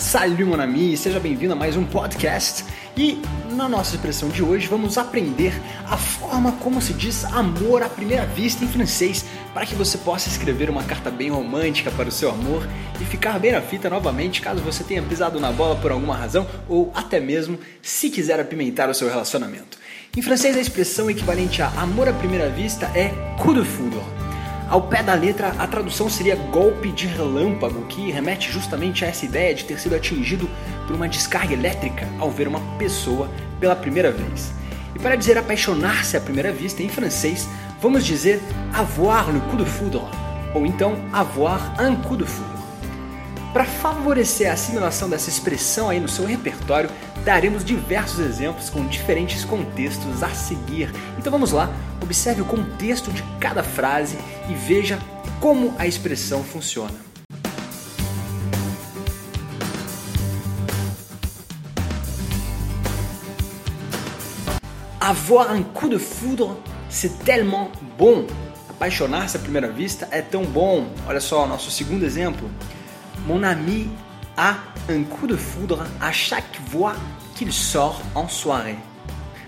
[0.00, 2.64] Salut mon ami, seja bem-vindo a mais um podcast.
[2.96, 5.52] E na nossa expressão de hoje vamos aprender
[5.86, 10.30] a forma como se diz amor à primeira vista em francês, para que você possa
[10.30, 12.66] escrever uma carta bem romântica para o seu amor
[12.98, 16.46] e ficar bem na fita novamente caso você tenha pisado na bola por alguma razão
[16.66, 19.78] ou até mesmo se quiser apimentar o seu relacionamento.
[20.16, 24.19] Em francês a expressão equivalente a amor à primeira vista é coup de foudre.
[24.70, 29.24] Ao pé da letra, a tradução seria golpe de relâmpago, que remete justamente a essa
[29.24, 30.48] ideia de ter sido atingido
[30.86, 33.28] por uma descarga elétrica ao ver uma pessoa
[33.58, 34.52] pela primeira vez.
[34.94, 37.48] E para dizer apaixonar-se à primeira vista, em francês,
[37.82, 38.40] vamos dizer
[38.72, 40.02] avoir le coup de foudre,
[40.54, 42.60] ou então avoir un coup de foudre.
[43.52, 46.88] Para favorecer a assimilação dessa expressão aí no seu repertório,
[47.24, 50.90] daremos diversos exemplos com diferentes contextos a seguir.
[51.18, 51.70] Então vamos lá,
[52.02, 54.98] observe o contexto de cada frase e veja
[55.40, 57.10] como a expressão funciona.
[65.00, 66.56] Avoir un coup de foudre,
[66.88, 68.26] c'est tellement bon.
[68.68, 70.86] Apaixonar-se à primeira vista é tão bom.
[71.06, 72.48] Olha só, nosso segundo exemplo.
[73.26, 73.90] Mon ami
[74.40, 74.56] a
[74.88, 76.94] un coup de foudre à chaque fois
[77.34, 78.78] qu'il sort en soirée.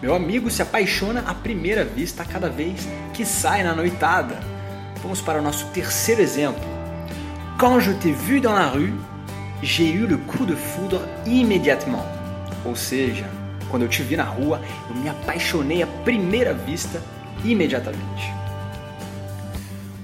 [0.00, 2.76] Meu amigo se apaixona à primeira vista a cada vez
[3.12, 4.38] que sai na noitada.
[5.02, 6.62] Vamos para o nosso terceiro exemplo.
[7.58, 8.94] Quand je t'ai vu dans la rue,
[9.60, 12.06] j'ai eu le coup de foudre immédiatement.
[12.64, 13.26] Ou seja,
[13.68, 17.02] quando eu te vi na rua, eu me apaixonei à primeira vista
[17.44, 18.45] imediatamente.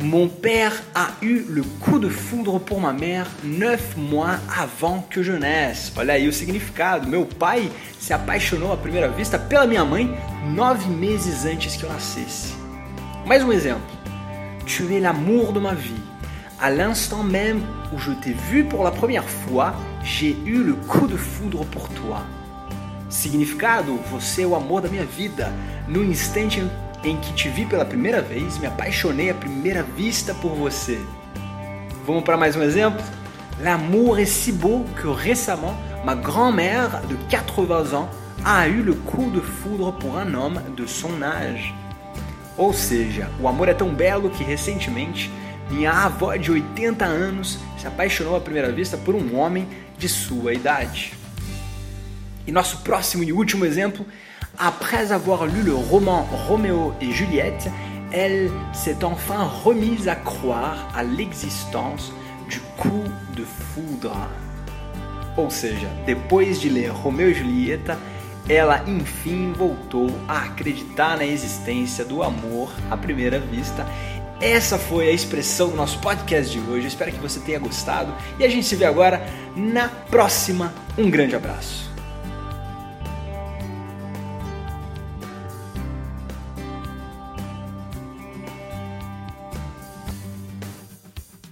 [0.00, 5.24] Mon père a eu le coup de foudre pour ma mère neuf mois avant que
[5.24, 5.92] je naisse.
[5.96, 7.08] Olha aí o significado.
[7.08, 7.68] Meu pai
[7.98, 10.16] se apaixonou à primeira vista pela minha mãe
[10.54, 12.54] nove meses antes que eu nascesse.
[13.26, 13.90] Mais um exemplo.
[14.64, 16.00] Tu es l'amour de ma vie.
[16.60, 17.60] À l'instant même
[17.92, 19.74] où je t'ai vu pour la première fois,
[20.04, 22.22] j'ai eu le coup de foudre pour toi.
[23.10, 25.52] Significado: Você é o amor da minha vida.
[25.88, 26.62] No instante
[27.04, 30.98] em que te vi pela primeira vez, me apaixonei à primeira vista por você.
[32.06, 33.04] Vamos para mais um exemplo?
[33.60, 38.08] L'amour est si beau que récemment, ma grand-mère de 80 ans
[38.44, 41.74] a eu le coup de foudre pour un homme de son âge.
[42.56, 45.30] Ou seja, o amor é tão belo que recentemente
[45.70, 50.54] minha avó de 80 anos se apaixonou à primeira vista por um homem de sua
[50.54, 51.12] idade.
[52.46, 54.06] E nosso próximo e último exemplo
[54.60, 57.70] Après avoir lu le roman Roméo et Juliette,
[58.10, 62.12] elle s'est enfin remise à croire à l'existence
[62.48, 63.04] du coup
[63.36, 64.28] de foudre.
[65.36, 67.96] Ou seja, depois de ler Romeu e Julieta,
[68.48, 73.86] ela enfim voltou a acreditar na existência do amor à primeira vista.
[74.40, 76.88] Essa foi a expressão do nosso podcast de hoje.
[76.88, 79.24] espero que você tenha gostado e a gente se vê agora
[79.54, 80.72] na próxima.
[80.96, 81.97] Um grande abraço.